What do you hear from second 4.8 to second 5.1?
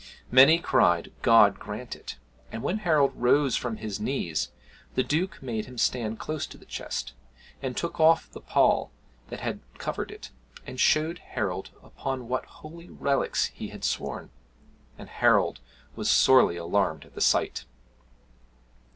the